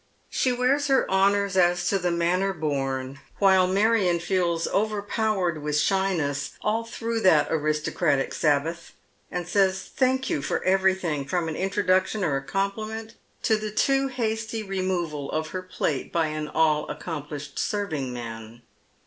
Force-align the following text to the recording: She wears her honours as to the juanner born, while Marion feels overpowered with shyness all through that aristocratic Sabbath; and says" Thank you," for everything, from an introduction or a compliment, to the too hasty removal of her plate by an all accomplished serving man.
She 0.31 0.51
wears 0.51 0.87
her 0.87 1.07
honours 1.11 1.55
as 1.55 1.87
to 1.89 1.99
the 1.99 2.09
juanner 2.09 2.53
born, 2.53 3.19
while 3.37 3.67
Marion 3.67 4.19
feels 4.19 4.65
overpowered 4.65 5.61
with 5.61 5.77
shyness 5.77 6.53
all 6.63 6.83
through 6.83 7.19
that 7.19 7.49
aristocratic 7.51 8.33
Sabbath; 8.33 8.93
and 9.29 9.47
says" 9.47 9.83
Thank 9.95 10.27
you," 10.27 10.41
for 10.41 10.63
everything, 10.63 11.25
from 11.25 11.47
an 11.47 11.55
introduction 11.55 12.23
or 12.23 12.35
a 12.35 12.43
compliment, 12.43 13.13
to 13.43 13.57
the 13.57 13.69
too 13.69 14.07
hasty 14.07 14.63
removal 14.63 15.31
of 15.31 15.49
her 15.49 15.61
plate 15.61 16.11
by 16.11 16.29
an 16.29 16.47
all 16.47 16.89
accomplished 16.89 17.59
serving 17.59 18.11
man. 18.11 18.63